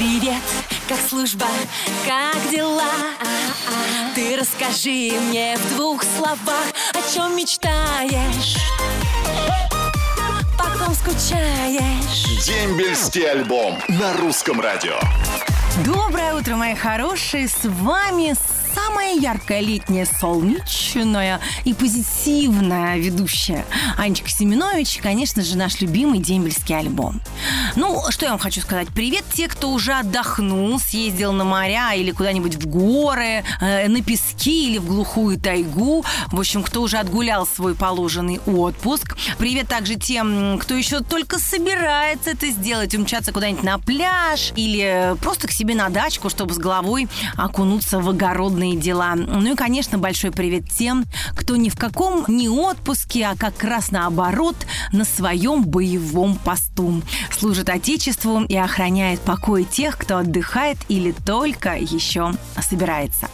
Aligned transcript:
Привет, 0.00 0.40
как 0.88 0.98
служба, 0.98 1.44
как 2.06 2.50
дела? 2.50 2.88
Ты 4.14 4.34
расскажи 4.34 5.12
мне 5.28 5.58
в 5.58 5.76
двух 5.76 6.02
словах, 6.04 6.64
о 6.94 7.14
чем 7.14 7.36
мечтаешь? 7.36 8.56
Потом 10.56 10.94
скучаешь. 10.94 12.46
Дембельский 12.46 13.30
альбом 13.30 13.76
на 13.88 14.14
русском 14.14 14.58
радио. 14.58 14.98
Доброе 15.84 16.32
утро, 16.32 16.56
мои 16.56 16.74
хорошие! 16.74 17.46
С 17.46 17.64
вами 17.64 18.34
самая 18.74 19.16
яркая 19.16 19.60
летняя, 19.60 20.06
солнечная 20.06 21.40
и 21.64 21.74
позитивная 21.74 22.96
ведущая 22.96 23.66
Анечка 23.98 24.30
Семенович, 24.30 24.96
и, 24.96 25.00
конечно 25.00 25.42
же, 25.42 25.58
наш 25.58 25.82
любимый 25.82 26.20
дембельский 26.20 26.76
альбом. 26.78 27.20
Ну, 27.76 28.02
что 28.10 28.24
я 28.24 28.32
вам 28.32 28.40
хочу 28.40 28.60
сказать? 28.60 28.88
Привет 28.88 29.24
те, 29.32 29.46
кто 29.46 29.70
уже 29.70 29.92
отдохнул, 29.92 30.78
съездил 30.80 31.32
на 31.32 31.44
моря 31.44 31.94
или 31.94 32.10
куда-нибудь 32.10 32.56
в 32.56 32.66
горы, 32.66 33.44
э, 33.60 33.88
на 33.88 34.02
пески 34.02 34.70
или 34.70 34.78
в 34.78 34.86
глухую 34.86 35.38
тайгу. 35.38 36.04
В 36.28 36.40
общем, 36.40 36.62
кто 36.62 36.82
уже 36.82 36.98
отгулял 36.98 37.46
свой 37.46 37.74
положенный 37.74 38.40
отпуск. 38.46 39.16
Привет 39.38 39.68
также 39.68 39.94
тем, 39.94 40.58
кто 40.58 40.74
еще 40.74 41.00
только 41.00 41.38
собирается 41.38 42.30
это 42.30 42.48
сделать, 42.48 42.94
умчаться 42.94 43.32
куда-нибудь 43.32 43.62
на 43.62 43.78
пляж 43.78 44.52
или 44.56 45.14
просто 45.20 45.46
к 45.46 45.52
себе 45.52 45.74
на 45.74 45.88
дачку, 45.90 46.28
чтобы 46.28 46.54
с 46.54 46.58
головой 46.58 47.08
окунуться 47.36 48.00
в 48.00 48.08
огородный 48.08 48.76
дела. 48.76 49.14
Ну 49.14 49.52
и, 49.52 49.56
конечно, 49.56 49.98
большой 49.98 50.32
привет 50.32 50.68
тем, 50.70 51.04
кто 51.36 51.56
ни 51.56 51.68
в 51.68 51.76
каком 51.76 52.24
не 52.28 52.48
отпуске, 52.48 53.26
а 53.26 53.36
как 53.36 53.62
раз 53.62 53.90
наоборот 53.90 54.56
на 54.92 55.04
своем 55.04 55.64
боевом 55.64 56.36
посту. 56.36 57.02
Служит 57.30 57.59
Отечеству 57.68 58.42
и 58.42 58.56
охраняет 58.56 59.20
покой 59.20 59.64
тех, 59.64 59.98
кто 59.98 60.18
отдыхает 60.18 60.78
или 60.88 61.12
только 61.12 61.76
еще 61.76 62.32
собирается. 62.60 63.28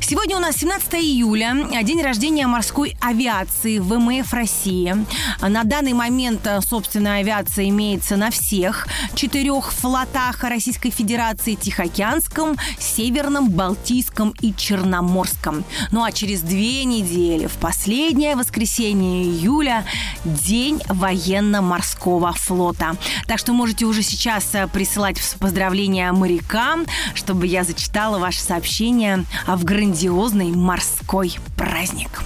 Сегодня 0.00 0.36
у 0.36 0.40
нас 0.40 0.56
17 0.56 0.94
июля, 0.94 1.56
день 1.82 2.02
рождения 2.02 2.46
морской 2.46 2.96
авиации 3.00 3.78
ВМФ 3.78 4.32
России. 4.34 4.94
На 5.40 5.64
данный 5.64 5.94
момент 5.94 6.46
собственная 6.68 7.20
авиация 7.20 7.68
имеется 7.70 8.16
на 8.16 8.30
всех 8.30 8.86
четырех 9.14 9.72
флотах 9.72 10.42
Российской 10.44 10.90
Федерации 10.90 11.54
Тихоокеанском, 11.54 12.56
Северном, 12.78 13.48
Балтийском 13.48 14.34
и 14.40 14.52
Черноморском. 14.54 15.64
Ну 15.90 16.04
а 16.04 16.12
через 16.12 16.42
две 16.42 16.84
недели, 16.84 17.46
в 17.46 17.54
последнее 17.54 18.36
воскресенье 18.36 19.24
июля, 19.24 19.86
день 20.24 20.82
военно-морского 20.88 22.32
флота. 22.34 22.96
Так 23.26 23.38
что 23.38 23.52
можете 23.64 23.86
уже 23.86 24.02
сейчас 24.02 24.54
э, 24.54 24.68
присылать 24.68 25.18
поздравления 25.40 26.12
морякам, 26.12 26.84
чтобы 27.14 27.46
я 27.46 27.64
зачитала 27.64 28.18
ваше 28.18 28.42
сообщение 28.42 29.24
в 29.46 29.64
грандиозный 29.64 30.50
морской 30.50 31.38
праздник. 31.56 32.20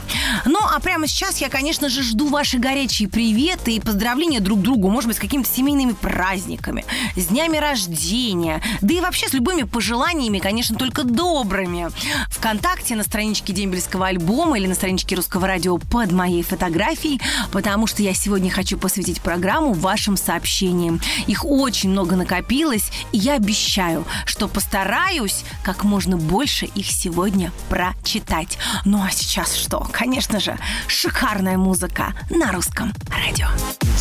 Ну, 0.45 0.59
а 0.61 0.81
прямо 0.81 1.07
сейчас 1.07 1.41
я, 1.41 1.49
конечно 1.49 1.89
же, 1.89 2.03
жду 2.03 2.29
ваши 2.29 2.59
горячие 2.59 3.09
приветы 3.09 3.77
и 3.77 3.81
поздравления 3.81 4.41
друг 4.41 4.61
другу, 4.63 4.91
может 4.91 5.07
быть, 5.07 5.17
с 5.17 5.21
какими-то 5.21 5.49
семейными 5.49 5.93
праздниками, 5.93 6.85
с 7.15 7.27
днями 7.27 7.59
рождения, 7.59 8.61
да 8.81 8.95
и 8.95 9.01
вообще 9.01 9.29
с 9.29 9.33
любыми 9.33 9.63
пожеланиями, 9.63 10.41
конечно, 10.41 10.77
только 10.77 11.05
добрыми. 11.05 11.89
Вконтакте 12.31 12.97
на 12.97 13.05
страничке 13.05 13.53
Дембельского 13.53 14.09
альбома 14.09 14.59
или 14.59 14.67
на 14.67 14.75
страничке 14.75 15.15
Русского 15.15 15.47
радио 15.47 15.79
под 15.79 16.11
моей 16.11 16.43
фотографией, 16.43 17.21
потому 17.53 17.87
что 17.87 18.03
я 18.03 18.13
сегодня 18.13 18.51
хочу 18.51 18.77
посвятить 18.77 19.21
программу 19.21 19.73
вашим 19.73 20.17
сообщениям. 20.17 21.01
Их 21.29 21.45
очень 21.45 21.91
много 21.91 22.17
накопилось, 22.17 22.91
и 23.13 23.19
я 23.19 23.35
обещаю, 23.35 24.05
что 24.25 24.49
постараюсь 24.49 25.45
как 25.63 25.85
можно 25.85 26.17
больше 26.17 26.65
их 26.65 26.87
сегодня 26.87 27.53
прочитать. 27.69 28.59
Ну 28.85 29.03
а 29.05 29.11
сейчас 29.11 29.55
что? 29.55 29.87
Конечно 29.93 30.41
же, 30.41 30.59
шикарная 30.89 31.59
музыка 31.59 32.15
на 32.31 32.51
русском 32.51 32.93
радио. 33.11 33.47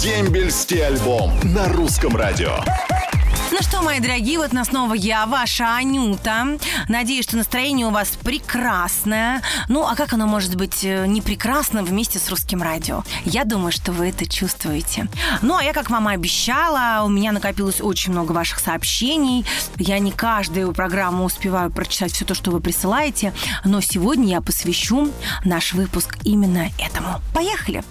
Дембельский 0.01 0.83
альбом 0.85 1.31
на 1.43 1.67
русском 1.67 2.15
радио. 2.15 2.57
Ну 3.49 3.59
что, 3.61 3.81
мои 3.81 4.01
дорогие, 4.01 4.37
вот 4.39 4.51
на 4.51 4.65
снова 4.65 4.93
я, 4.93 5.25
ваша 5.25 5.77
Анюта. 5.77 6.57
Надеюсь, 6.89 7.23
что 7.23 7.37
настроение 7.37 7.87
у 7.87 7.91
вас 7.91 8.09
прекрасное. 8.21 9.41
Ну, 9.69 9.85
а 9.87 9.95
как 9.95 10.11
оно 10.11 10.27
может 10.27 10.55
быть 10.55 10.83
э, 10.83 11.07
не 11.07 11.21
прекрасным 11.21 11.85
вместе 11.85 12.19
с 12.19 12.29
русским 12.29 12.61
радио? 12.61 13.03
Я 13.23 13.45
думаю, 13.45 13.71
что 13.71 13.93
вы 13.93 14.09
это 14.09 14.29
чувствуете. 14.29 15.07
Ну, 15.41 15.55
а 15.55 15.63
я, 15.63 15.71
как 15.71 15.89
мама 15.89 16.11
обещала, 16.11 17.05
у 17.05 17.09
меня 17.09 17.31
накопилось 17.31 17.79
очень 17.79 18.11
много 18.11 18.33
ваших 18.33 18.59
сообщений. 18.59 19.45
Я 19.77 19.99
не 19.99 20.11
каждую 20.11 20.73
программу 20.73 21.23
успеваю 21.23 21.71
прочитать 21.71 22.11
все 22.11 22.25
то, 22.25 22.35
что 22.35 22.51
вы 22.51 22.59
присылаете, 22.59 23.33
но 23.63 23.79
сегодня 23.79 24.27
я 24.27 24.41
посвящу 24.41 25.09
наш 25.45 25.73
выпуск 25.73 26.17
именно 26.23 26.69
этому. 26.79 27.21
Поехали! 27.33 27.83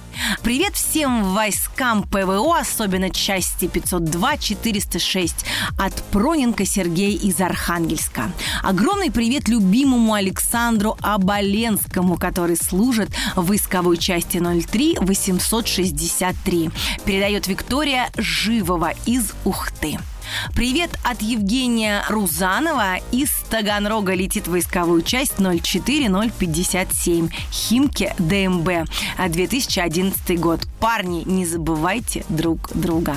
Привет 0.42 0.74
всем 0.74 1.34
войскам 1.34 2.02
ПВО, 2.02 2.58
особенно 2.58 3.10
части 3.10 3.66
502-406 3.66 5.32
от 5.78 5.94
Проненко 6.10 6.64
Сергея 6.64 7.18
из 7.18 7.40
Архангельска. 7.40 8.32
Огромный 8.62 9.10
привет 9.10 9.48
любимому 9.48 10.14
Александру 10.14 10.96
Аболенскому, 11.02 12.16
который 12.16 12.56
служит 12.56 13.10
в 13.34 13.46
войсковой 13.46 13.98
части 13.98 14.38
03 14.38 14.98
863. 15.00 16.70
Передает 17.04 17.46
Виктория 17.46 18.10
Живова 18.16 18.92
из 19.06 19.32
Ухты. 19.44 19.98
Привет 20.54 20.90
от 21.04 21.22
Евгения 21.22 22.04
Рузанова. 22.08 22.96
Из 23.12 23.30
Таганрога 23.50 24.14
летит 24.14 24.48
войсковую 24.48 25.02
часть 25.02 25.34
04057. 25.38 27.28
Химки 27.52 28.14
ДМБ. 28.18 28.88
2011 29.28 30.40
год. 30.40 30.60
Парни, 30.80 31.22
не 31.24 31.46
забывайте 31.46 32.24
друг 32.28 32.70
друга. 32.74 33.16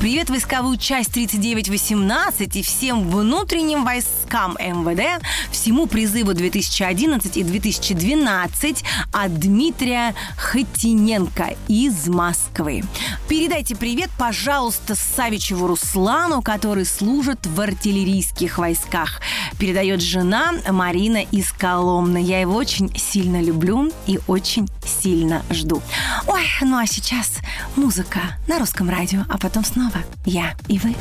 Привет 0.00 0.30
войсковую 0.30 0.76
часть 0.76 1.12
3918 1.12 2.56
и 2.56 2.62
всем 2.62 3.10
внутренним 3.10 3.84
войскам 3.84 4.56
МВД, 4.58 5.22
всему 5.50 5.86
призыву 5.86 6.34
2011 6.34 7.36
и 7.36 7.42
2012 7.42 8.84
от 9.12 9.38
Дмитрия 9.38 10.14
Хатиненко 10.36 11.56
из 11.68 12.08
Москвы. 12.08 12.82
Передайте 13.28 13.76
привет, 13.76 14.10
пожалуйста, 14.18 14.94
Савичеву 14.94 15.66
Руслану, 15.66 16.42
который 16.42 16.84
служит 16.84 17.46
в 17.46 17.60
артиллерийских 17.60 18.58
войсках. 18.58 19.20
Передает 19.58 20.00
жена 20.00 20.52
Марина 20.70 21.22
из 21.22 21.50
Коломны. 21.52 22.22
Я 22.22 22.40
его 22.40 22.54
очень 22.54 22.94
сильно 22.96 23.40
люблю 23.40 23.90
и 24.06 24.18
очень 24.26 24.68
сильно 24.84 25.42
жду. 25.50 25.82
Ой, 26.26 26.42
ну 26.62 26.76
а 26.76 26.86
сейчас 26.86 27.38
музыка 27.74 28.20
на 28.46 28.58
русском 28.58 28.90
радио, 28.90 29.20
а 29.28 29.38
потом 29.38 29.64
снова 29.64 29.98
я 30.24 30.54
и 30.68 30.78
вы. 30.78 30.94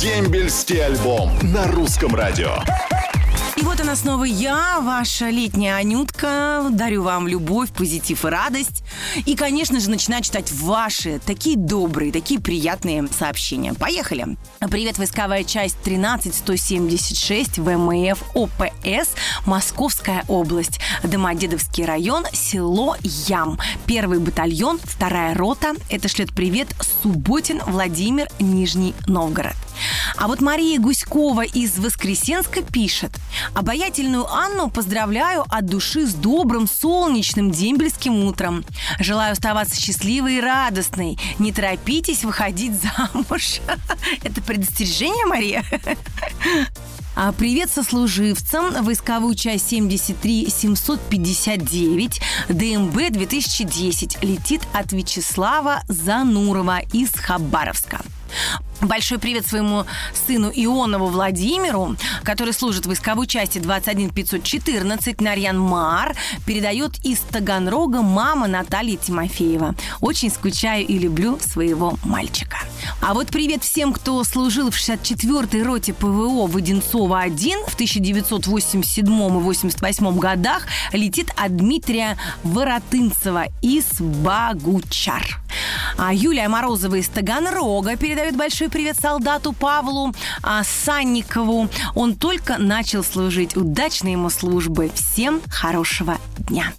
Дембельский 0.00 0.84
альбом 0.84 1.30
на 1.42 1.66
русском 1.68 2.14
радио. 2.14 2.56
И 3.56 3.62
вот 3.62 3.80
она 3.80 3.94
снова 3.94 4.24
я, 4.24 4.80
ваша 4.80 5.30
летняя 5.30 5.76
Анютка. 5.76 6.66
Дарю 6.72 7.04
вам 7.04 7.28
любовь, 7.28 7.70
позитив 7.70 8.24
и 8.24 8.28
радость. 8.28 8.82
И, 9.26 9.36
конечно 9.36 9.78
же, 9.78 9.90
начинаю 9.90 10.24
читать 10.24 10.50
ваши 10.50 11.20
такие 11.24 11.56
добрые, 11.56 12.10
такие 12.10 12.40
приятные 12.40 13.06
сообщения. 13.06 13.72
Поехали. 13.72 14.36
Привет, 14.58 14.98
войсковая 14.98 15.44
часть 15.44 15.76
13176 15.84 17.58
ВМФ 17.58 18.24
ОПС, 18.34 19.10
Московская 19.46 20.24
область, 20.26 20.80
Домодедовский 21.04 21.84
район, 21.84 22.26
село 22.32 22.96
Ям. 23.02 23.60
Первый 23.86 24.18
батальон, 24.18 24.80
вторая 24.82 25.32
рота. 25.32 25.74
Это 25.90 26.08
шлет 26.08 26.34
привет 26.34 26.68
Субботин 27.02 27.60
Владимир 27.66 28.28
Нижний 28.40 28.94
Новгород. 29.06 29.54
А 30.16 30.28
вот 30.28 30.40
Мария 30.40 30.78
Гуськова 30.78 31.44
из 31.44 31.78
Воскресенска 31.78 32.62
пишет. 32.62 33.12
Обаятельную 33.54 34.26
Анну 34.32 34.70
поздравляю 34.70 35.44
от 35.48 35.66
души 35.66 36.06
с 36.06 36.14
добрым, 36.14 36.68
солнечным 36.68 37.50
дембельским 37.50 38.24
утром. 38.24 38.64
Желаю 39.00 39.32
оставаться 39.32 39.80
счастливой 39.80 40.36
и 40.36 40.40
радостной. 40.40 41.18
Не 41.38 41.52
торопитесь 41.52 42.24
выходить 42.24 42.72
замуж. 42.80 43.60
Это 44.22 44.40
предостережение, 44.42 45.26
Мария? 45.26 45.64
А 47.16 47.30
привет 47.30 47.70
сослуживцам. 47.70 48.82
Войсковую 48.82 49.36
часть 49.36 49.68
73 49.68 50.48
759 50.50 52.20
ДМБ 52.48 53.12
2010 53.12 54.22
летит 54.24 54.62
от 54.72 54.92
Вячеслава 54.92 55.82
Занурова 55.88 56.80
из 56.92 57.10
Хабаровска. 57.12 58.00
Большой 58.80 59.18
привет 59.18 59.46
своему 59.46 59.86
сыну 60.26 60.50
Ионову 60.54 61.06
Владимиру, 61.06 61.96
который 62.22 62.52
служит 62.52 62.84
в 62.84 62.88
войсковой 62.88 63.26
части 63.26 63.58
21514. 63.58 65.20
Нарьян 65.20 65.58
Мар 65.58 66.14
передает 66.44 67.02
из 67.04 67.20
Таганрога 67.20 68.02
мама 68.02 68.46
Наталья 68.46 68.96
Тимофеева. 68.96 69.74
Очень 70.00 70.30
скучаю 70.30 70.86
и 70.86 70.98
люблю 70.98 71.38
своего 71.40 71.96
мальчика. 72.04 72.58
А 73.00 73.14
вот 73.14 73.28
привет 73.28 73.62
всем, 73.64 73.92
кто 73.92 74.22
служил 74.24 74.70
в 74.70 74.76
64-й 74.76 75.62
роте 75.62 75.94
ПВО 75.94 76.46
в 76.46 76.56
Одинцово-1 76.56 77.66
в 77.66 77.74
1987 77.74 79.06
и 79.06 79.10
88 79.10 80.18
годах, 80.18 80.66
летит 80.92 81.30
от 81.36 81.56
Дмитрия 81.56 82.18
Воротынцева 82.42 83.46
из 83.62 84.00
Багучар. 84.00 85.40
А 85.96 86.12
Юлия 86.12 86.48
Морозова 86.48 86.96
из 86.96 87.08
Таганрога 87.08 87.96
передает 87.96 88.36
большой 88.36 88.68
привет 88.68 88.98
солдату 88.98 89.52
Павлу 89.52 90.12
а, 90.42 90.62
Санникову. 90.64 91.68
Он 91.94 92.14
только 92.14 92.58
начал 92.58 93.04
служить. 93.04 93.56
Удачной 93.56 94.12
ему 94.12 94.30
службы. 94.30 94.90
Всем 94.94 95.40
хорошего 95.48 96.18
дня. 96.38 96.72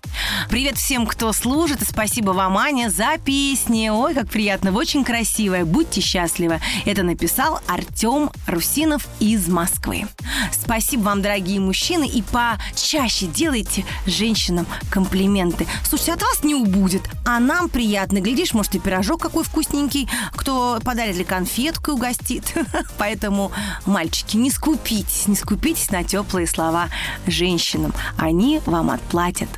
Привет 0.50 0.78
всем, 0.78 1.06
кто 1.06 1.34
служит. 1.34 1.82
И 1.82 1.86
спасибо 1.86 2.32
вам, 2.32 2.58
Аня, 2.58 2.90
за 2.90 3.18
песни. 3.18 3.90
Ой, 3.90 4.14
как 4.14 4.30
приятно. 4.30 4.72
Вы 4.72 4.82
очень 4.82 5.04
красивая. 5.04 5.66
Будьте 5.66 6.02
счастливы. 6.02 6.62
Это 6.86 7.04
написал 7.04 7.60
Артем 7.68 8.30
Русинов 8.48 9.08
из 9.20 9.48
Москвы. 9.48 10.06
Спасибо 10.52 11.04
вам, 11.04 11.22
дорогие 11.22 11.60
мужчины. 11.60 12.08
И 12.08 12.22
почаще 12.22 13.26
делайте 13.28 13.86
женщинам 14.06 14.68
комплименты. 14.90 15.68
Слушайте, 15.84 16.14
от 16.14 16.22
вас 16.22 16.44
не 16.44 16.56
убудет. 16.56 17.02
А 17.26 17.40
нам 17.40 17.70
приятно. 17.70 18.20
Глядишь, 18.20 18.54
может, 18.54 18.76
и 18.76 18.80
пирожок 18.80 19.22
какой 19.22 19.44
вкусненький. 19.44 20.08
Кто 20.34 20.80
подарит 20.84 21.18
ли 21.18 21.24
конфетку 21.24 21.92
и 21.92 21.94
угостит. 21.96 22.54
Поэтому, 22.98 23.52
мальчики, 23.86 24.38
не 24.38 24.52
скупитесь, 24.52 25.28
не 25.28 25.36
скупитесь 25.36 25.92
на 25.92 26.04
теплые 26.04 26.48
слова 26.48 26.90
женщинам. 27.28 27.94
Они 28.18 28.62
вам 28.66 28.92
отплатят 28.92 29.50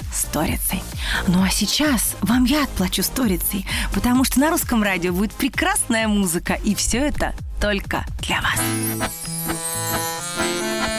сторицей. 0.67 0.83
Ну 1.27 1.43
а 1.43 1.49
сейчас 1.49 2.15
вам 2.21 2.45
я 2.45 2.63
отплачу 2.63 3.03
сторицей, 3.03 3.65
потому 3.93 4.23
что 4.23 4.39
на 4.39 4.49
русском 4.49 4.83
радио 4.83 5.13
будет 5.13 5.33
прекрасная 5.33 6.07
музыка, 6.07 6.53
и 6.53 6.75
все 6.75 6.99
это 6.99 7.33
только 7.59 8.05
для 8.21 8.41
вас. 8.41 8.59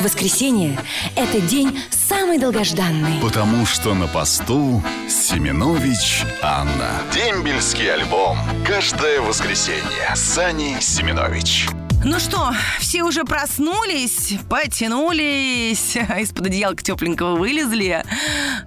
Воскресенье– 0.01 0.79
это 1.17 1.41
день 1.41 1.81
самый 1.91 2.39
долгожданный. 2.39 3.21
Потому 3.21 3.67
что 3.67 3.95
на 3.95 4.07
посту 4.07 4.81
Семенович 5.09 6.23
Анна. 6.41 7.03
Дембельский 7.13 7.93
альбом. 7.93 8.39
Каждое 8.65 9.21
воскресенье. 9.21 10.15
Сани 10.15 10.77
Семенович. 10.79 11.67
Ну 12.05 12.21
что, 12.21 12.55
все 12.79 13.03
уже 13.03 13.25
проснулись, 13.25 14.35
потянулись, 14.49 15.97
из-под 15.97 16.47
одеялка 16.47 16.83
тепленького 16.83 17.35
вылезли. 17.37 18.05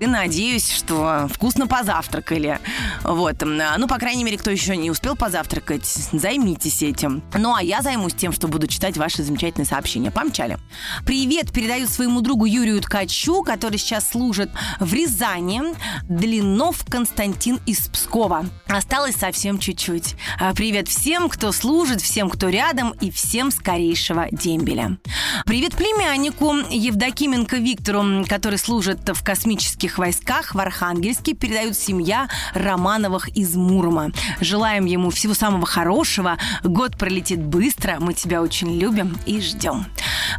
И 0.02 0.06
надеюсь, 0.06 0.70
что 0.70 1.30
вкусно 1.34 1.66
позавтракали. 1.66 2.60
Вот. 3.04 3.42
Ну, 3.42 3.88
по 3.88 3.98
крайней 3.98 4.26
мере, 4.26 4.38
кто 4.38 4.52
еще 4.52 4.76
не 4.76 4.92
успел 4.92 5.16
позавтракать, 5.16 5.86
займитесь 6.12 6.84
этим. 6.84 7.24
Ну, 7.34 7.56
а 7.56 7.64
я 7.64 7.82
займусь 7.82 8.16
тем, 8.16 8.34
что 8.34 8.50
буду 8.50 8.68
читать 8.68 8.98
ваши 8.98 9.24
замечательные 9.24 9.66
сообщения. 9.66 10.12
Помчали. 10.12 10.58
Привет 11.06 11.54
передаю 11.54 11.88
своему 11.88 12.20
другу 12.20 12.46
Юрию 12.46 12.82
Ткачу, 12.82 13.44
который 13.44 13.78
сейчас 13.78 14.10
служит 14.10 14.52
в 14.82 14.94
Рязани. 14.94 15.62
Длиннов 16.04 16.84
Константин 16.90 17.60
из 17.66 17.88
Пскова. 17.88 18.46
Осталось 18.68 19.16
совсем 19.16 19.58
чуть-чуть. 19.58 20.16
А, 20.38 20.54
привет 20.54 20.90
всем, 20.90 21.30
кто 21.30 21.54
служит, 21.54 22.02
всем, 22.02 22.30
кто 22.30 22.50
рядом 22.50 22.92
и 23.00 23.10
всем 23.10 23.21
скорейшего 23.52 24.28
дембеля. 24.32 24.98
Привет 25.46 25.76
племяннику 25.76 26.54
Евдокименко 26.70 27.58
Виктору, 27.58 28.26
который 28.28 28.58
служит 28.58 29.08
в 29.08 29.24
космических 29.24 29.98
войсках 29.98 30.56
в 30.56 30.60
Архангельске, 30.60 31.34
передают 31.34 31.76
семья 31.76 32.28
Романовых 32.54 33.30
из 33.30 33.56
Мурома. 33.56 34.12
Желаем 34.40 34.86
ему 34.86 35.10
всего 35.10 35.34
самого 35.34 35.66
хорошего. 35.66 36.38
Год 36.64 36.98
пролетит 36.98 37.42
быстро. 37.44 37.98
Мы 38.00 38.14
тебя 38.14 38.42
очень 38.42 38.78
любим 38.78 39.18
и 39.26 39.40
ждем. 39.42 39.86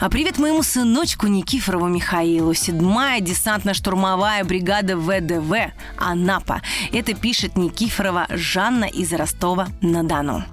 А 0.00 0.08
привет 0.08 0.38
моему 0.38 0.62
сыночку 0.62 1.26
Никифорову 1.26 1.86
Михаилу. 1.86 2.54
Седьмая 2.54 3.20
десантно-штурмовая 3.20 4.44
бригада 4.44 4.96
ВДВ 4.96 5.72
Анапа. 5.98 6.62
Это 6.92 7.14
пишет 7.14 7.56
Никифорова 7.56 8.26
Жанна 8.30 8.84
из 8.84 9.12
Ростова-на-Дону. 9.12 10.44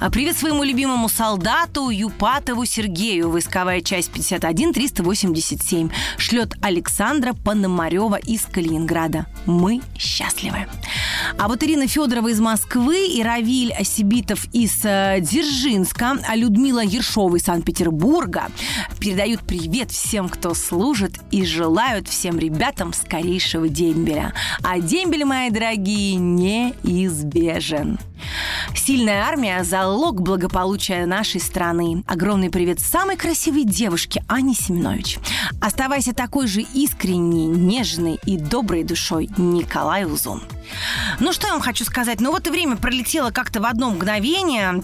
А 0.00 0.10
привет 0.10 0.36
своему 0.36 0.62
любимому 0.62 1.08
солдату 1.08 1.90
Юпатову 1.90 2.64
Сергею. 2.64 3.30
Войсковая 3.30 3.80
часть 3.80 4.10
51-387. 4.10 5.90
Шлет 6.18 6.54
Александра 6.60 7.32
Пономарева 7.32 8.16
из 8.16 8.42
Калининграда. 8.42 9.26
Мы 9.46 9.80
счастливы. 9.98 10.66
А 11.38 11.48
вот 11.48 11.62
Ирина 11.62 11.86
Федорова 11.86 12.28
из 12.28 12.40
Москвы 12.40 13.08
и 13.08 13.22
Равиль 13.22 13.72
Осибитов 13.72 14.46
из 14.52 14.80
э, 14.84 15.18
Дзержинска, 15.20 16.18
а 16.26 16.36
Людмила 16.36 16.82
Ершова 16.84 17.36
из 17.36 17.42
Санкт-Петербурга 17.44 18.50
передают 18.98 19.40
привет 19.42 19.90
всем, 19.90 20.28
кто 20.28 20.54
служит 20.54 21.12
и 21.30 21.44
желают 21.44 22.08
всем 22.08 22.38
ребятам 22.38 22.92
скорейшего 22.92 23.68
дембеля. 23.68 24.32
А 24.62 24.78
дембель, 24.80 25.24
мои 25.24 25.50
дорогие, 25.50 26.16
неизбежен. 26.16 27.98
Сильная 28.74 29.24
армия– 29.24 29.53
залог 29.62 30.20
благополучия 30.22 31.06
нашей 31.06 31.40
страны. 31.40 32.02
Огромный 32.08 32.50
привет 32.50 32.80
самой 32.80 33.16
красивой 33.16 33.64
девушке 33.64 34.24
Ане 34.28 34.54
Семенович. 34.54 35.18
Оставайся 35.60 36.12
такой 36.12 36.48
же 36.48 36.62
искренней, 36.62 37.46
нежной 37.46 38.18
и 38.26 38.36
доброй 38.36 38.82
душой, 38.82 39.28
Николай 39.36 40.04
Узун. 40.06 40.42
Ну, 41.20 41.32
что 41.32 41.46
я 41.46 41.52
вам 41.52 41.62
хочу 41.62 41.84
сказать? 41.84 42.20
Ну, 42.20 42.32
вот 42.32 42.46
и 42.46 42.50
время 42.50 42.76
пролетело 42.76 43.30
как-то 43.30 43.60
в 43.60 43.66
одно 43.66 43.90
мгновение. 43.90 44.82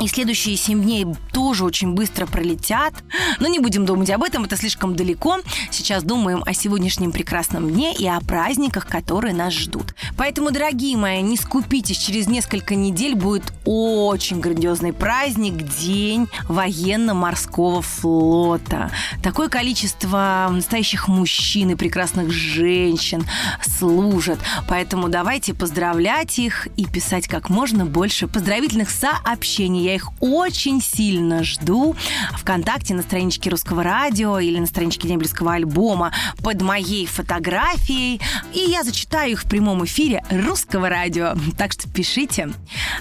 И 0.00 0.08
следующие 0.08 0.56
семь 0.56 0.82
дней 0.82 1.06
тоже 1.32 1.64
очень 1.64 1.92
быстро 1.92 2.26
пролетят. 2.26 2.94
Но 3.38 3.46
не 3.46 3.60
будем 3.60 3.86
думать 3.86 4.10
об 4.10 4.24
этом, 4.24 4.44
это 4.44 4.56
слишком 4.56 4.96
далеко. 4.96 5.38
Сейчас 5.70 6.02
думаем 6.02 6.42
о 6.44 6.52
сегодняшнем 6.52 7.12
прекрасном 7.12 7.70
дне 7.70 7.94
и 7.94 8.06
о 8.06 8.20
праздниках, 8.20 8.86
которые 8.86 9.34
нас 9.34 9.54
ждут. 9.54 9.94
Поэтому, 10.16 10.50
дорогие 10.50 10.96
мои, 10.96 11.22
не 11.22 11.36
скупитесь, 11.36 11.98
через 11.98 12.26
несколько 12.26 12.74
недель 12.74 13.14
будет 13.14 13.52
очень 13.64 14.40
грандиозный 14.40 14.92
праздник, 14.92 15.54
День 15.78 16.28
военно-морского 16.48 17.80
флота. 17.80 18.90
Такое 19.22 19.48
количество 19.48 20.48
настоящих 20.50 21.08
мужчин 21.08 21.70
и 21.70 21.74
прекрасных 21.76 22.30
женщин 22.32 23.24
служат. 23.62 24.38
Поэтому 24.68 25.08
давайте 25.08 25.54
поздравлять 25.54 26.38
их 26.38 26.66
и 26.76 26.84
писать 26.84 27.28
как 27.28 27.48
можно 27.48 27.86
больше 27.86 28.26
поздравительных 28.26 28.90
сообщений 28.90 29.83
я 29.84 29.94
их 29.94 30.08
очень 30.20 30.80
сильно 30.80 31.44
жду. 31.44 31.94
Вконтакте 32.38 32.94
на 32.94 33.02
страничке 33.02 33.50
Русского 33.50 33.82
радио 33.82 34.38
или 34.38 34.58
на 34.58 34.66
страничке 34.66 35.08
Дембельского 35.08 35.54
альбома 35.54 36.12
под 36.42 36.62
моей 36.62 37.06
фотографией. 37.06 38.20
И 38.52 38.60
я 38.60 38.82
зачитаю 38.82 39.32
их 39.32 39.42
в 39.42 39.48
прямом 39.48 39.84
эфире 39.84 40.24
Русского 40.30 40.88
радио. 40.88 41.34
Так 41.58 41.72
что 41.72 41.88
пишите. 41.88 42.50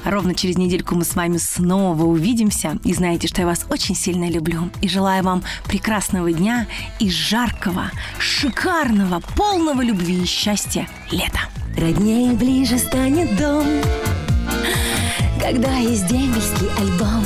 Ровно 0.03 0.35
через 0.35 0.57
недельку 0.57 0.95
мы 0.95 1.05
с 1.05 1.15
вами 1.15 1.37
снова 1.37 2.03
увидимся. 2.03 2.77
И 2.83 2.93
знаете, 2.93 3.27
что 3.27 3.41
я 3.41 3.47
вас 3.47 3.65
очень 3.69 3.95
сильно 3.95 4.29
люблю. 4.29 4.69
И 4.81 4.89
желаю 4.89 5.23
вам 5.23 5.43
прекрасного 5.65 6.31
дня 6.31 6.67
и 6.99 7.09
жаркого, 7.09 7.91
шикарного, 8.19 9.21
полного 9.37 9.81
любви 9.81 10.23
и 10.23 10.25
счастья 10.25 10.87
лета. 11.11 11.39
Роднее 11.77 12.33
ближе 12.33 12.77
станет 12.77 13.35
дом 13.37 13.65
когда 15.43 15.75
есть 15.75 16.07
дембельский 16.07 16.69
альбом 16.79 17.25